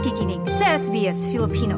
[0.00, 1.76] nakikinig sa SBS Filipino.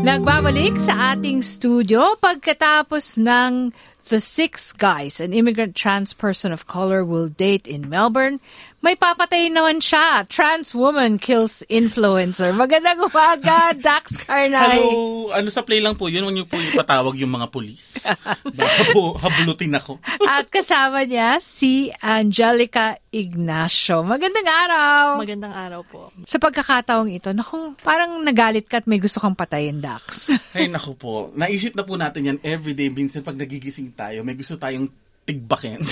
[0.00, 3.76] Nagbabalik sa ating studio pagkatapos ng
[4.08, 8.40] The Six Guys, an immigrant trans person of color will date in Melbourne.
[8.78, 10.22] May papatay naman siya.
[10.30, 12.54] Trans woman kills influencer.
[12.54, 14.78] Magandang umaga, Dax Carnay.
[14.78, 15.34] Hello!
[15.34, 18.06] Ano sa play lang po, yun yung po yung patawag yung mga pulis.
[18.58, 19.98] Baka po hablutin ako.
[20.22, 24.06] At kasama niya si Angelica Ignacio.
[24.06, 25.26] Magandang araw!
[25.26, 26.14] Magandang araw po.
[26.22, 30.30] Sa pagkakataong ito, naku, parang nagalit ka at may gusto kang patayin, Dax.
[30.56, 31.34] Ay, naku po.
[31.34, 32.94] Naisip na po natin yan everyday.
[32.94, 34.86] Minsan pag nagigising tayo, may gusto tayong
[35.26, 35.82] tigbakin.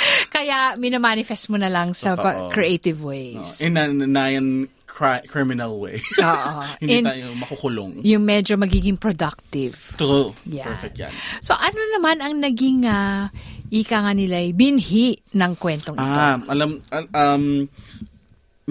[0.34, 2.50] Kaya minamanifest mo na lang sa pa- Totoo.
[2.50, 3.60] creative ways.
[3.60, 4.46] In a, na yan
[4.84, 5.96] cri- criminal way.
[6.18, 6.50] Oo.
[6.82, 7.92] Hindi In- tayo makukulong.
[8.02, 9.76] Yung medyo magiging productive.
[9.96, 10.32] True.
[10.48, 10.68] Yan.
[10.68, 11.12] Perfect yan.
[11.40, 13.32] So ano naman ang naging ah,
[13.68, 16.04] ika nga nila binhi ng kwentong ito?
[16.04, 17.64] Ah, alam, al- um,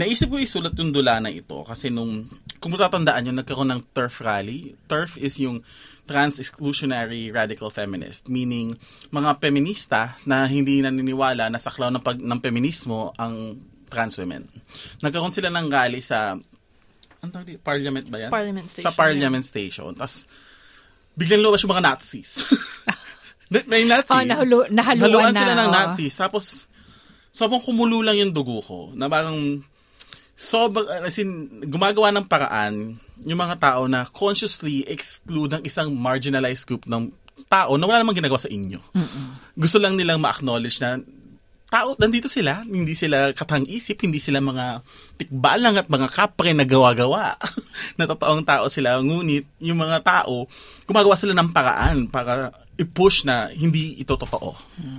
[0.01, 2.25] naisip ko isulat yung dula na ito kasi nung,
[2.57, 4.73] kung matatandaan nyo, nagkaroon ng TERF rally.
[4.89, 5.61] TERF is yung
[6.09, 8.73] Trans Exclusionary Radical Feminist, meaning
[9.13, 14.49] mga feminista na hindi naniniwala na saklaw ng, pag, ng feminismo ang trans women.
[15.05, 16.33] Nagkaroon sila ng rally sa,
[17.21, 17.61] ano tawag dito?
[17.61, 18.31] Parliament ba yan?
[18.33, 19.91] Parliament station, Sa Parliament Station.
[19.93, 20.25] Tapos,
[21.13, 22.29] biglang lumabas yung mga Nazis.
[23.69, 24.09] May Nazi.
[24.09, 25.75] Oh, nahulu- nahaluan Nahaluan na, sila ng oh.
[25.75, 26.13] Nazis.
[26.17, 26.45] Tapos,
[27.29, 28.79] sobrang kumulo lang yung dugo ko.
[28.97, 29.61] Na parang,
[30.35, 36.65] sobrang, as in, gumagawa ng paraan yung mga tao na consciously exclude ang isang marginalized
[36.65, 37.13] group ng
[37.45, 38.79] tao na wala namang ginagawa sa inyo.
[39.53, 41.01] Gusto lang nilang ma-acknowledge na
[41.71, 44.83] tao, nandito sila, hindi sila katang-isip, hindi sila mga
[45.15, 47.39] tikbalang at mga kapre na gawa-gawa.
[47.97, 48.99] na totoong tao sila.
[48.99, 50.51] Ngunit, yung mga tao,
[50.83, 54.51] gumagawa sila ng paraan para i-push na hindi ito totoo.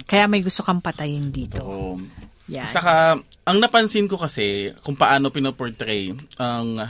[0.09, 1.61] Kaya may gusto kang patayin dito.
[1.61, 2.01] So,
[2.53, 2.69] Yan.
[2.69, 3.17] Saka,
[3.49, 6.85] ang napansin ko kasi kung paano pinoportray ang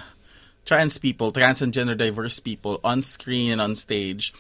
[0.67, 4.35] trans people, trans and gender diverse people on screen and on stage,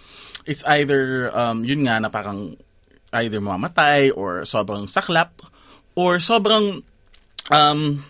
[0.50, 2.58] it's either, um, yun nga, na parang
[3.14, 5.30] either mamamatay or sobrang saklap
[5.94, 6.82] or sobrang
[7.54, 8.02] um,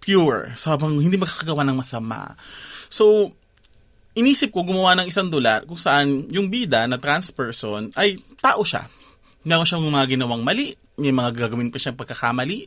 [0.00, 2.32] pure, sobrang hindi makakagawa ng masama.
[2.88, 3.36] So,
[4.16, 8.64] inisip ko gumawa ng isang dula kung saan yung bida na trans person ay tao
[8.64, 8.88] siya.
[9.44, 12.66] Meron siyang mga ginawang mali, may mga gagawin pa siyang pagkakamali,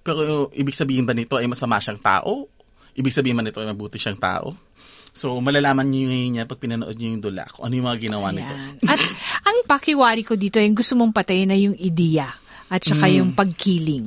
[0.00, 2.46] pero ibig sabihin ba nito ay masama siyang tao?
[2.94, 4.54] Ibig sabihin ba nito ay mabuti siyang tao?
[5.12, 8.32] So, malalaman niyo ngayon yan pag pinanood niyo yung dula kung ano yung mga ginawa
[8.32, 8.48] nito.
[8.48, 8.88] Ayan.
[8.88, 9.00] At
[9.48, 12.32] ang pakiwari ko dito, yung gusto mong patayin na yung ideya
[12.72, 13.14] at saka Mm.
[13.20, 14.06] yung pagkiling.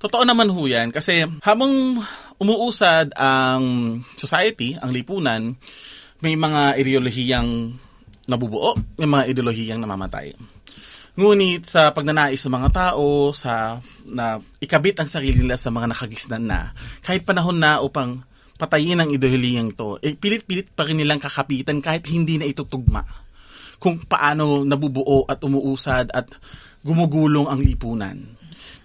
[0.00, 2.00] Totoo naman ho yan kasi habang
[2.38, 3.64] umuusad ang
[4.16, 5.52] society, ang lipunan,
[6.24, 7.76] may mga ideolohiyang
[8.24, 10.32] nabubuo, may mga ideolohiyang namamatay.
[11.18, 16.46] Ngunit sa pagnanais ng mga tao, sa na ikabit ang sarili nila sa mga nakagisnan
[16.46, 16.70] na,
[17.02, 18.22] kahit panahon na upang
[18.54, 23.02] patayin ang ideolohiyang ito, eh, pilit-pilit pa rin nilang kakapitan kahit hindi na ito tugma
[23.82, 26.30] kung paano nabubuo at umuusad at
[26.82, 28.18] gumugulong ang lipunan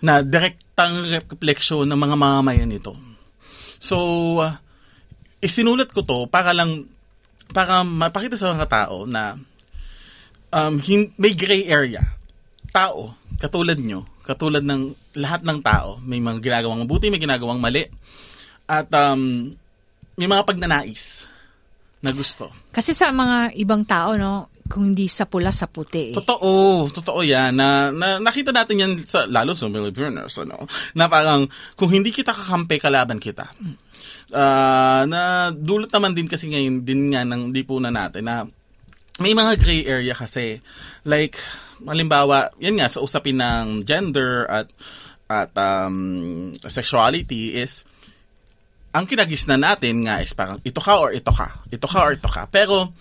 [0.01, 2.93] na direktang refleksyon ng mga mamamayan nito.
[3.77, 3.97] So,
[4.41, 4.57] uh,
[5.41, 6.89] isinulat ko to para lang
[7.53, 9.37] para mapakita sa mga tao na
[10.53, 12.01] um, hin- may gray area.
[12.73, 17.85] Tao, katulad nyo, katulad ng lahat ng tao, may mga ginagawang mabuti, may ginagawang mali.
[18.65, 19.53] At um,
[20.17, 21.29] may mga pagnanais
[22.01, 22.49] na gusto.
[22.73, 26.11] Kasi sa mga ibang tao, no, kung hindi sa pula, sa puti.
[26.11, 26.15] Eh.
[26.17, 27.53] Totoo, totoo yan.
[27.53, 30.65] Na, na, nakita natin yan sa, lalo sa Filipinos, ano,
[30.97, 31.45] na parang
[31.77, 33.53] kung hindi kita kakampi, kalaban kita.
[34.33, 38.35] Ah, na dulot naman din kasi ngayon din nga ng lipunan natin na
[39.21, 40.63] may mga gray area kasi.
[41.05, 41.37] Like,
[41.85, 44.69] halimbawa, yan nga, sa usapin ng gender at
[45.33, 47.87] at um, sexuality is
[48.93, 51.65] ang kinagisnan natin nga is parang ito ka or ito ka.
[51.73, 52.45] Ito ka or ito ka.
[52.53, 52.93] Pero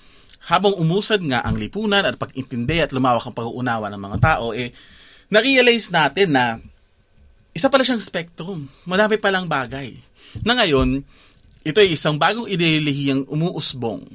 [0.48, 4.72] habang umusad nga ang lipunan at pag-intindi at lumawak ang pag-uunawa ng mga tao, eh,
[5.28, 6.56] na-realize natin na
[7.52, 8.64] isa pala siyang spectrum.
[8.88, 9.92] Madami palang bagay.
[10.40, 11.04] Na ngayon,
[11.62, 14.08] ito ay isang bagong ideolihiyang umuusbong.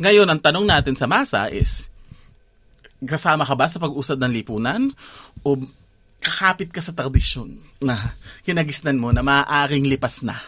[0.00, 1.84] Ngayon, ang tanong natin sa masa is,
[3.04, 4.88] kasama ka ba sa pag-usad ng lipunan?
[5.44, 5.60] O
[6.20, 7.52] kakapit ka sa tradisyon
[7.84, 7.96] na
[8.44, 10.40] kinagisnan mo na maaaring lipas na?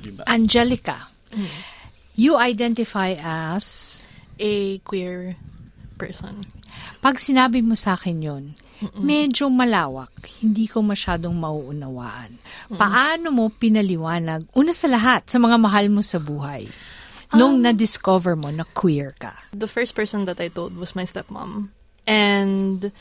[0.00, 0.24] Diba?
[0.24, 1.12] Angelica,
[2.16, 4.00] you identify as,
[4.36, 5.36] A queer
[5.96, 6.44] person.
[7.00, 8.44] pag sinabi mo sa akin yon
[9.00, 10.12] medyo malawak,
[10.44, 12.36] hindi ko masyadong mauunawaan.
[12.76, 16.68] Paano mo pinaliwanag, una sa lahat, sa mga mahal mo sa buhay,
[17.34, 19.34] nung na-discover mo na queer ka?
[19.52, 21.70] The first person that I told was my stepmom.
[22.06, 22.92] And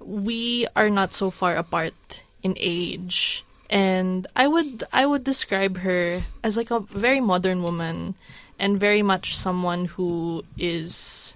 [0.00, 1.94] we are not so far apart
[2.42, 3.44] in age.
[3.70, 8.14] And I would I would describe her as like a very modern woman
[8.58, 11.32] and very much someone who is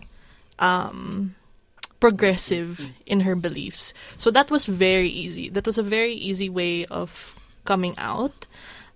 [0.59, 1.35] um
[1.99, 3.95] progressive in her beliefs.
[4.19, 5.49] So that was very easy.
[5.49, 7.35] That was a very easy way of
[7.65, 8.47] coming out.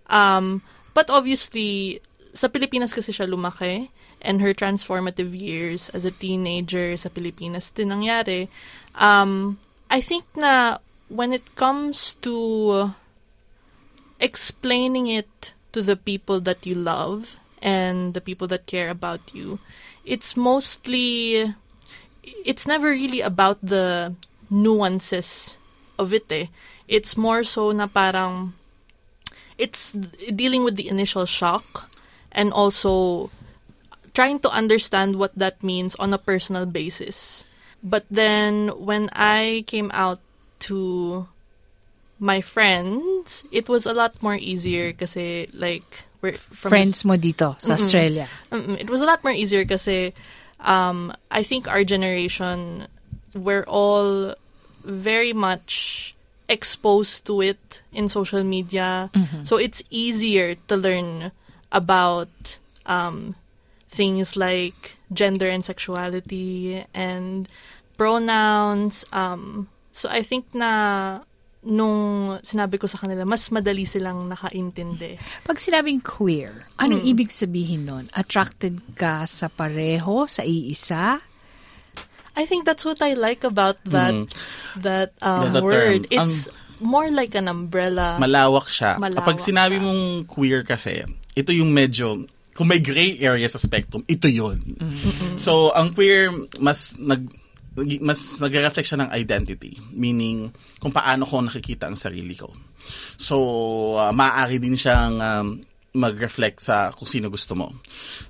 [0.09, 0.63] Um,
[0.93, 3.91] but obviously, sa Pilipinas kasi siya lumaki
[4.23, 8.49] and her transformative years as a teenager sa Pilipinas din nangyari.
[8.95, 9.59] Um,
[9.91, 10.79] I think na
[11.09, 12.95] when it comes to
[14.21, 19.59] explaining it to the people that you love and the people that care about you,
[20.05, 21.51] it's mostly
[22.45, 24.15] it's never really about the
[24.51, 25.59] nuances
[25.99, 26.47] of it eh.
[26.87, 28.55] It's more so na parang
[29.59, 29.93] it's
[30.33, 31.90] dealing with the initial shock
[32.33, 33.31] and also
[34.15, 37.45] trying to understand what that means on a personal basis.
[37.83, 40.21] But then when I came out
[40.71, 41.29] to
[42.19, 47.57] my friends, it was a lot more easier kasi like we're from Friends mo dito
[47.57, 48.29] sa Australia.
[48.53, 48.77] Mm-mm.
[48.77, 50.13] It was a lot more easier kasi
[50.61, 52.89] um, I think our generation,
[53.33, 54.37] we're all
[54.85, 56.15] very much
[56.49, 59.09] exposed to it in social media.
[59.45, 61.33] So it's easier to learn
[61.73, 63.35] about um,
[63.89, 67.49] things like gender and sexuality and
[67.97, 69.05] pronouns.
[69.13, 71.21] Um, so I think na
[71.61, 75.21] nung sinabi ko sa kanila, mas madali silang nakaintindi.
[75.45, 78.09] Pag sinabing queer, anong ibig sabihin nun?
[78.17, 81.21] Attracted ka sa pareho, sa iisa?
[82.33, 84.15] I think that's what I like about that
[84.81, 86.09] that um, Yeah, word.
[86.09, 86.25] term.
[86.25, 86.49] It's
[86.81, 88.17] more like an umbrella.
[88.19, 88.97] Malawak siya.
[88.97, 89.85] Malawak Kapag sinabi siya.
[89.85, 91.05] mong queer kasi,
[91.37, 92.25] ito yung medyo,
[92.57, 94.61] kung may gray area sa spectrum, ito yun.
[95.37, 97.29] So, ang queer, mas nag
[98.03, 99.79] mas nagre-reflect siya ng identity.
[99.95, 100.51] Meaning,
[100.83, 102.51] kung paano ko nakikita ang sarili ko.
[103.15, 103.37] So,
[103.97, 105.49] uh, maaari din siyang um,
[105.91, 107.75] mag-reflect sa kung sino gusto mo.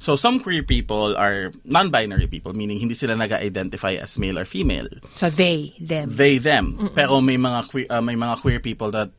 [0.01, 4.89] So, some queer people are non-binary people, meaning hindi sila nag-identify as male or female
[5.13, 6.09] So they, them.
[6.09, 9.13] they them pero may mga queer uh, may mga queer people that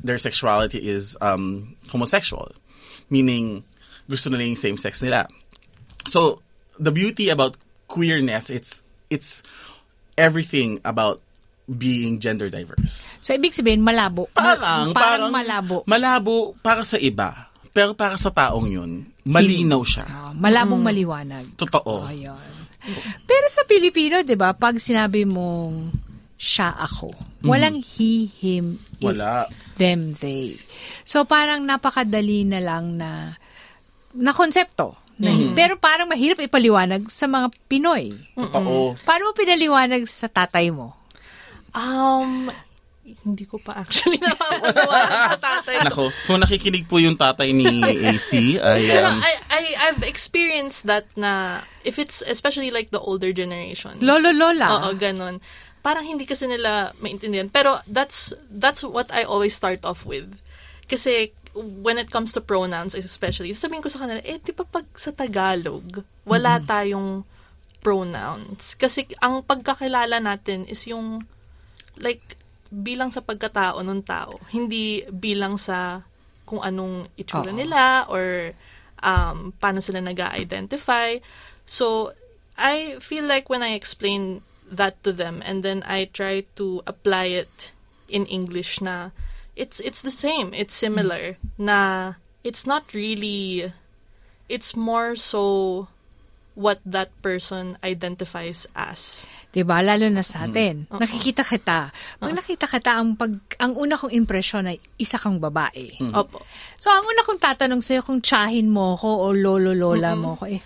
[0.00, 2.52] their sexuality is um homosexual
[3.08, 3.64] meaning
[4.04, 5.24] gusto nila yung same sex nila
[6.04, 6.40] so
[6.76, 7.56] the beauty about
[7.88, 9.40] queerness it's it's
[10.16, 11.20] everything about
[11.64, 14.28] being gender diverse So ibig sabihin, malabo.
[14.36, 15.76] Ma- parang parang malabo.
[15.88, 18.90] malabo para sa iba pero para sa taong yun
[19.26, 21.50] malinaw siya Ah, malabong maliwanag.
[21.58, 22.38] totoo Ayun.
[23.24, 25.88] Pero sa Pilipino, 'di ba, pag sinabi mong
[26.36, 29.48] siya ako, walang he, him, it, wala
[29.80, 30.60] them, they.
[31.02, 33.40] So parang napakadali na lang na
[34.12, 35.00] na konsepto.
[35.16, 38.12] Na, Pero parang mahirap ipaliwanag sa mga Pinoy.
[38.36, 40.92] totoo Paano mo pinaliwanag sa tatay mo?
[41.70, 42.50] Um,
[43.04, 45.76] hindi ko pa actually napapanawalan sa tatay.
[45.76, 45.84] ko.
[45.84, 48.32] nako kung nakikinig po yung tatay ni AC
[48.64, 54.00] ay um, I, I, I've experienced that na, if it's, especially like the older generations.
[54.00, 54.80] Lolo, lola.
[54.80, 55.40] Oo, ganun.
[55.84, 57.52] Parang hindi kasi nila maintindihan.
[57.52, 60.40] Pero that's, that's what I always start off with.
[60.88, 64.88] Kasi, when it comes to pronouns especially, sabihin ko sa kanila, eh, di ba pag
[64.96, 67.22] sa Tagalog, wala tayong
[67.84, 68.74] pronouns.
[68.74, 71.28] Kasi ang pagkakilala natin is yung,
[72.00, 72.40] like,
[72.74, 76.02] bilang sa pagkatao ng tao, hindi bilang sa
[76.42, 77.56] kung anong itsura Oo.
[77.56, 78.52] nila or
[79.00, 81.16] um, paano sila nag identify
[81.66, 82.12] So,
[82.58, 87.24] I feel like when I explain that to them and then I try to apply
[87.24, 87.72] it
[88.08, 89.10] in English na
[89.56, 92.14] it's it's the same, it's similar na
[92.44, 93.72] it's not really
[94.48, 95.88] it's more so
[96.54, 99.26] what that person identifies as.
[99.54, 99.82] 'Di ba?
[99.82, 100.90] Lalo na sa atin.
[100.90, 101.94] Nakikita kita.
[102.18, 103.30] Pag nakita kita, ang, pag,
[103.62, 105.94] ang una kong impresyon ay isa kang babae.
[106.10, 106.42] Opo.
[106.74, 110.58] So, ang una kong tatanong sa'yo kung tsahin mo ko o lolo-lola mo ko eh,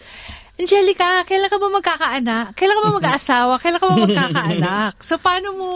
[0.58, 2.46] Angelica, kailan ka ba magkakaanak?
[2.58, 3.54] Kailan ka ba mag-aasawa?
[3.62, 4.92] Kailan ka ba magkakaanak?
[5.06, 5.68] So, paano mo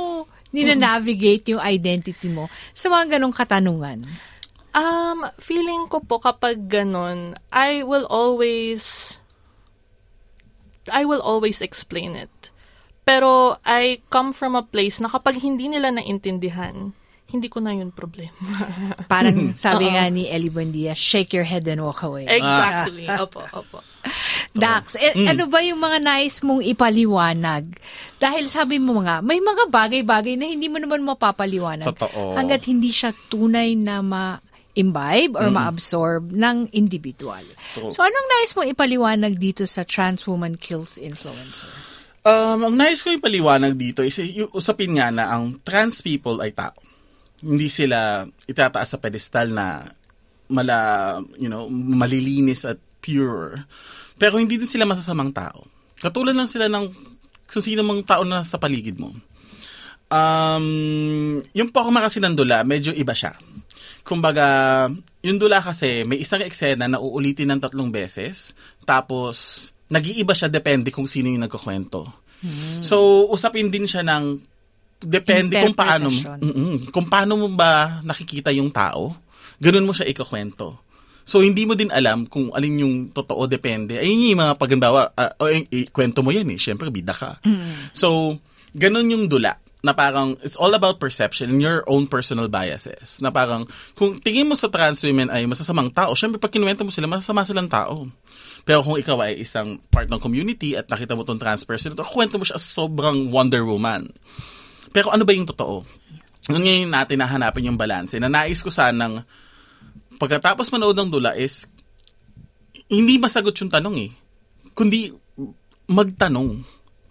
[0.50, 4.02] nina-navigate yung identity mo sa mga ganong katanungan?
[4.74, 9.21] Um, feeling ko po kapag ganun, I will always
[10.90, 12.50] I will always explain it.
[13.02, 16.94] Pero I come from a place na kapag hindi nila naintindihan,
[17.32, 18.36] hindi ko na yun problema.
[19.12, 22.28] Parang sabi nga ni Ellie Buendia, shake your head and walk away.
[22.28, 23.08] exactly.
[23.24, 23.80] Opo, opo.
[24.52, 27.72] Dax, eh, ano ba yung mga nais mong ipaliwanag?
[28.20, 31.88] Dahil sabi mo nga, may mga bagay-bagay na hindi mo naman mapapaliwanag.
[31.88, 32.36] Totoo.
[32.36, 34.04] Hanggat hindi siya tunay na
[34.72, 37.44] ma-imbibe or ma-absorb ng individual.
[37.76, 41.72] So, anong nais mong ipaliwanag dito sa Trans Woman Kills Influencer?
[42.22, 46.54] Um, ang nais ko ipaliwanag dito is yung usapin nga na ang trans people ay
[46.54, 46.78] tao.
[47.42, 49.82] hindi sila itataas sa pedestal na
[50.46, 53.66] mala, you know, malilinis at pure.
[54.14, 55.66] Pero hindi din sila masasamang tao.
[55.98, 56.86] Katulad lang sila ng
[57.50, 59.10] kung sino mang tao na sa paligid mo.
[60.12, 63.34] Um, yung Pokemon kasi ng dula, medyo iba siya.
[64.02, 64.86] Kumbaga,
[65.22, 70.90] yung dula kasi, may isang eksena na uulitin ng tatlong beses, tapos, nag-iiba siya depende
[70.90, 72.10] kung sino yung nagkukwento.
[72.82, 74.42] So, usapin din siya ng
[75.02, 76.10] depende kung paano.
[76.10, 76.90] Mm-mm.
[76.90, 79.14] kung paano mo ba nakikita yung tao,
[79.62, 80.82] ganun mo siya ikukwento.
[81.22, 83.94] So, hindi mo din alam kung alin yung totoo, depende.
[83.94, 87.38] Ayun yung mga pagimbawa, uh, o, eh, eh, kwento mo yan eh, syempre bida ka.
[87.94, 88.38] So,
[88.74, 93.18] ganun yung dula na parang it's all about perception and your own personal biases.
[93.18, 93.66] Na parang
[93.98, 97.42] kung tingin mo sa trans women ay masasamang tao, syempre pag kinuwento mo sila, masasama
[97.42, 98.06] silang tao.
[98.62, 102.06] Pero kung ikaw ay isang part ng community at nakita mo tong trans person, ito,
[102.06, 104.06] kwento mo siya sobrang Wonder Woman.
[104.94, 105.82] Pero ano ba yung totoo?
[106.46, 108.14] Ngayon natin nahanapin yung balance.
[108.22, 109.26] Na nais ko sanang
[110.22, 111.66] pagkatapos manood ng dula is
[112.86, 114.10] hindi masagot yung tanong eh.
[114.78, 115.10] Kundi
[115.90, 116.62] magtanong.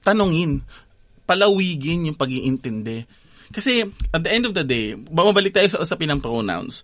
[0.08, 0.64] Tanongin.
[1.32, 3.08] Palawigin yung pag-iintindi.
[3.56, 6.84] Kasi at the end of the day, bumabalik tayo sa usapin ng pronouns.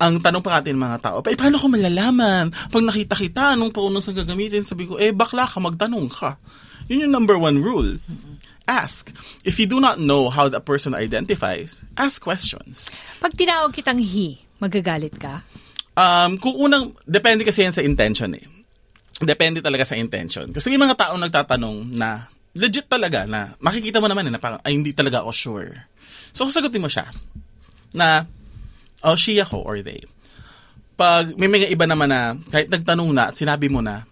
[0.00, 2.52] Ang tanong pa natin mga tao, eh, paano ko malalaman?
[2.72, 4.64] Pag nakita kita, anong pronouns ang gagamitin?
[4.64, 6.36] Sabi ko, eh, bakla ka, magtanong ka.
[6.92, 8.00] Yun yung number one rule.
[8.64, 9.12] Ask.
[9.44, 12.88] If you do not know how the person identifies, ask questions.
[13.20, 15.44] Pag tinawag kitang he, magagalit ka?
[15.92, 18.46] Um, kung unang, depende kasi yan sa intention eh.
[19.20, 20.48] Depende talaga sa intention.
[20.48, 24.60] Kasi may mga taong nagtatanong na, legit talaga na, makikita mo naman eh, na parang,
[24.66, 25.70] ay hindi talaga ako sure.
[26.34, 27.10] So, sasagutin mo siya,
[27.94, 28.26] na,
[29.02, 30.02] oh, she ako or they.
[30.98, 34.04] Pag may mga iba naman na, kahit nagtanong na at sinabi mo na,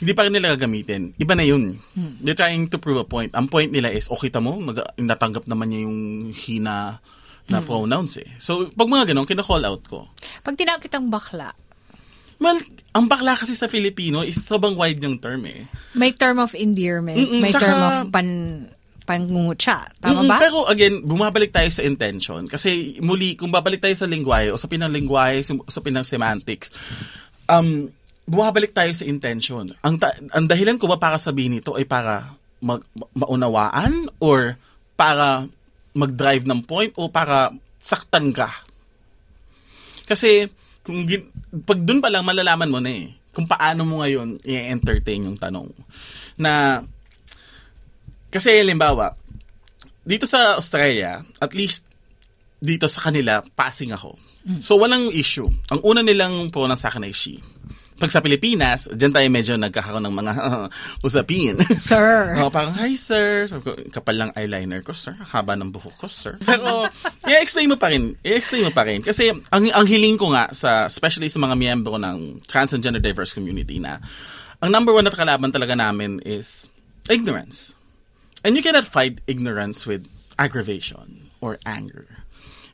[0.00, 1.12] hindi pa rin nila gagamitin.
[1.20, 1.76] Iba na yun.
[2.24, 3.36] They're trying to prove a point.
[3.36, 5.98] Ang point nila is, okay kita mo, nag- natanggap naman niya yung
[6.32, 7.04] hina
[7.50, 8.30] na pronouns eh.
[8.40, 10.08] So, pag mga ganun, kina-call out ko.
[10.40, 11.52] Pag tinawag kitang bakla,
[12.40, 12.56] Well,
[12.90, 15.68] ang bakla kasi sa Filipino is sobrang wide yung term eh.
[15.92, 18.28] may term of endearment, Mm-mm, may saka- term of pan
[19.04, 19.90] pangungutya.
[19.98, 20.38] Tama Mm-mm, ba?
[20.38, 22.46] Pero again, bumabalik tayo sa intention.
[22.46, 26.70] Kasi muli, kung babalik tayo sa lingwahe, usapin ng lingwahe, sim- usapin ng semantics,
[27.44, 27.90] um,
[28.24, 29.74] bumabalik tayo sa intention.
[29.82, 34.54] Ang, ta- ang dahilan ko ba para sabihin ito ay para mag- ma- maunawaan or
[34.94, 35.44] para
[35.90, 38.48] mag-drive ng point o para saktan ka.
[40.06, 40.46] Kasi
[40.82, 41.30] kung gin-
[41.66, 45.70] pag dun pa lang malalaman mo na eh kung paano mo ngayon i-entertain yung tanong.
[46.34, 46.82] Na
[48.30, 49.14] kasi limbawa,
[50.02, 51.86] dito sa Australia, at least
[52.58, 54.18] dito sa kanila, passing ako.
[54.60, 55.48] So, walang issue.
[55.68, 57.38] Ang una nilang pronoun sa akin ay she.
[58.00, 60.32] Pag sa Pilipinas, dyan tayo medyo nagkakaroon ng mga
[61.06, 61.60] usapin.
[61.76, 62.32] Sir.
[62.40, 63.44] Oh, parang, hi sir.
[63.44, 65.12] Sabi ko, kapal lang eyeliner ko, sir.
[65.12, 66.40] Haba ng buhok ko, sir.
[66.40, 66.88] Pero,
[67.28, 68.16] i-explain mo pa rin.
[68.24, 69.04] I-explain mo pa rin.
[69.04, 73.04] Kasi, ang, ang hiling ko nga, sa, especially sa mga miyembro ng trans and gender
[73.04, 74.00] diverse community na,
[74.64, 76.72] ang number one na kalaban talaga namin is
[77.12, 77.76] ignorance.
[78.40, 80.08] And you cannot fight ignorance with
[80.40, 82.24] aggravation or anger.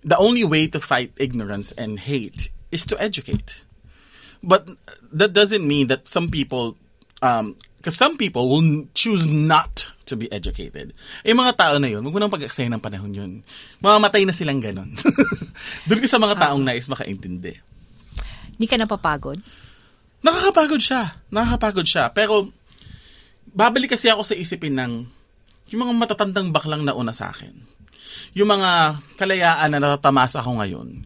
[0.06, 3.65] The only way to fight ignorance and hate is to educate.
[4.42, 4.68] But
[5.12, 6.76] that doesn't mean that some people,
[7.22, 10.94] um, because some people will choose not to be educated.
[11.26, 13.32] Eh, mga tao na yun, huwag mo nang pag-aksaya ng panahon yun.
[13.82, 14.94] Mamamatay na silang ganon.
[15.90, 17.58] Doon ka sa mga taong nais makaintindi.
[18.56, 19.42] Hindi ka napapagod?
[20.22, 21.18] Nakakapagod siya.
[21.28, 22.08] Nakakapagod siya.
[22.14, 22.48] Pero,
[23.50, 24.92] babalik kasi ako sa isipin ng
[25.74, 27.52] yung mga matatandang baklang nauna sa akin.
[28.38, 31.02] Yung mga kalayaan na natatamas ako ngayon.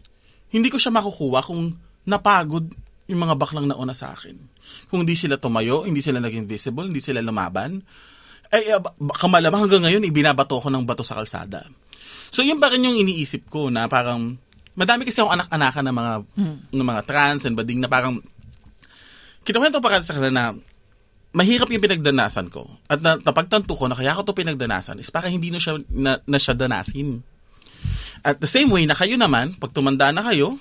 [0.53, 1.73] Hindi ko siya makukuha kung
[2.05, 2.69] napagod
[3.11, 4.39] yung mga baklang nauna sa akin.
[4.87, 7.83] Kung hindi sila tumayo, hindi sila naging visible, hindi sila lumaban,
[8.51, 11.67] ay eh, ba- baka malamang hanggang ngayon ibinabato ko ng bato sa kalsada.
[12.31, 14.39] So yun pa rin yung iniisip ko na parang
[14.75, 16.13] madami kasi akong anak-anakan ng mga
[16.71, 18.23] ng mga trans and bading na parang
[19.43, 20.45] kinukwento pa kasi sa kanila na
[21.31, 22.67] mahirap yung pinagdanasan ko.
[22.91, 26.19] At na, napagtanto ko na kaya ko to pinagdanasan is para hindi na siya, na,
[26.27, 27.23] na siya danasin.
[28.21, 30.59] At the same way na kayo naman, pag tumanda na kayo,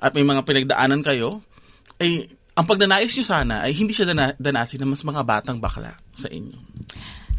[0.00, 1.44] at may mga pinagdaanan kayo,
[2.00, 5.92] ay ang pagdanais nyo sana ay hindi siya dana, danasin ng mas mga batang bakla
[6.16, 6.56] sa inyo.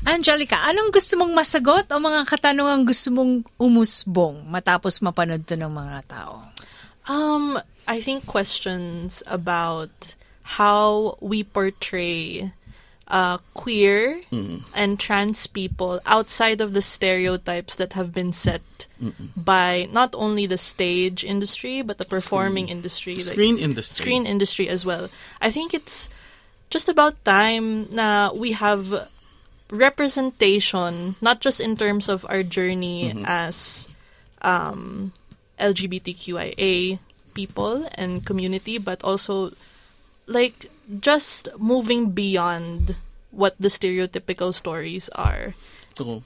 [0.06, 5.74] Angelica, anong gusto mong masagot o mga katanungan gusto mong umusbong matapos mapanood to ng
[5.74, 6.46] mga tao?
[7.10, 7.58] Um,
[7.90, 9.92] I think questions about
[10.46, 12.54] how we portray
[13.08, 14.22] uh, queer
[14.76, 18.62] and trans people outside of the stereotypes that have been set
[19.36, 24.04] by not only the stage industry but the performing industry, like Screen industry.
[24.04, 25.10] screen industry as well.
[25.42, 26.10] I think it's
[26.70, 29.08] just about time na we have
[29.72, 33.88] representation, not just in terms of our journey as
[34.42, 35.14] um,
[35.60, 37.00] LGBTQIA
[37.34, 39.52] people and community, but also
[40.26, 42.96] like just moving beyond
[43.32, 45.54] what the stereotypical stories are.
[45.94, 46.24] True.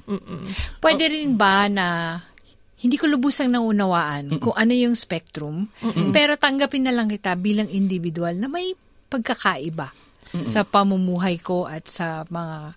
[0.83, 2.19] Pwede rin ba na
[2.81, 5.69] hindi ko lubusang naunawaan kung ano yung spectrum,
[6.09, 8.73] pero tanggapin na lang kita bilang individual na may
[9.09, 9.93] pagkakaiba
[10.41, 12.73] sa pamumuhay ko at sa mga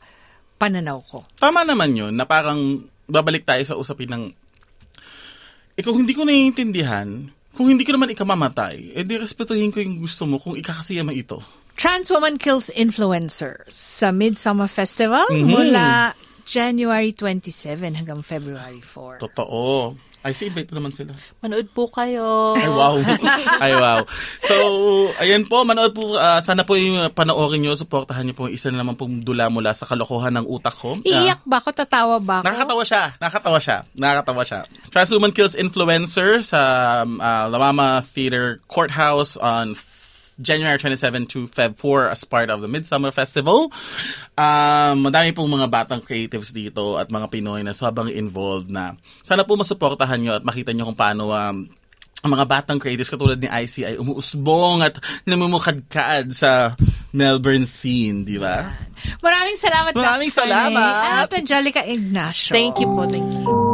[0.60, 1.24] pananaw ko.
[1.40, 4.24] Tama naman yun, na parang babalik tayo sa usapin ng
[5.74, 9.98] eh kung hindi ko naiintindihan, kung hindi ko naman ikamamatay, eh di respetuhin ko yung
[9.98, 11.42] gusto mo kung ikakasiyama ito.
[11.74, 16.14] Trans Woman Kills Influencers sa Midsummer Festival mula
[16.44, 17.50] January 27
[17.96, 19.18] hanggang February 4.
[19.20, 19.96] Totoo.
[20.24, 21.12] Ay, si invite naman sila.
[21.44, 22.56] Manood po kayo.
[22.56, 22.96] Ay, wow.
[23.64, 24.00] Ay, wow.
[24.40, 24.54] So,
[25.20, 28.72] ayan po, manood po, ah, sana po yung panoorin nyo, supportahan nyo po yung isa
[28.72, 30.96] na naman pong dula mula sa kalokohan ng utak ko.
[30.96, 31.76] Ah, Iiyak ba ako?
[31.76, 32.44] Tatawa ba ako?
[32.48, 33.04] Nakakatawa siya.
[33.20, 33.78] Nakakatawa siya.
[33.92, 34.60] Nakakatawa siya.
[34.88, 36.60] Trans Woman Kills Influencer sa
[37.04, 39.76] uh, La Mama Theater Courthouse on
[40.40, 43.70] January 27 to Feb 4 as part of the Midsummer Festival.
[44.34, 49.46] Um, madami pong mga batang creatives dito at mga Pinoy na sobrang involved na sana
[49.46, 51.66] po masuportahan nyo at makita nyo kung paano um,
[52.24, 54.96] ang mga batang creatives katulad ni IC ay umuusbong at
[55.28, 56.72] namumukadkad sa
[57.12, 58.64] Melbourne scene, di ba?
[59.20, 61.28] Maraming salamat, Maraming Dax salamat.
[61.28, 62.56] At Angelica Ignacio.
[62.56, 63.73] Thank you po, thank you.